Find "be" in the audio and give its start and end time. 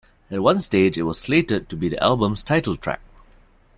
1.75-1.87